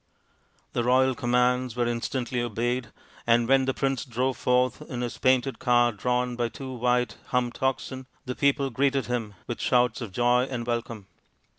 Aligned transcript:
The 0.73 0.83
royal 0.83 1.13
commands 1.13 1.75
were 1.75 1.85
instantly 1.85 2.41
obeyed, 2.41 2.87
and 3.27 3.47
when 3.47 3.65
the 3.65 3.73
prince 3.75 4.03
drove 4.03 4.35
forth 4.35 4.81
in 4.89 5.01
his 5.01 5.19
painted 5.19 5.59
car 5.59 5.91
drawn 5.91 6.35
by 6.35 6.49
two 6.49 6.73
white 6.73 7.17
humped 7.27 7.61
oxen, 7.61 8.07
the 8.25 8.33
people 8.33 8.71
greeted 8.71 9.05
him 9.05 9.35
with 9.45 9.61
shouts 9.61 10.01
of 10.01 10.11
joy 10.11 10.45
and 10.45 10.65
welcome. 10.65 11.05